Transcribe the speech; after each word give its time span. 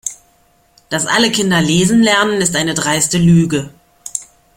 Dass 0.89 1.05
alle 1.05 1.31
Kinder 1.31 1.61
lesen 1.61 2.01
lernen, 2.01 2.41
ist 2.41 2.55
eine 2.55 2.73
dreiste 2.73 3.19
Lüge. 3.19 3.71